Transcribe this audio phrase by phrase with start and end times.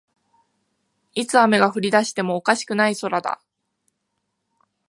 [1.13, 3.39] いつ雨が降りだしてもおかしくない空だ